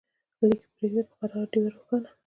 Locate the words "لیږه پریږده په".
0.47-1.13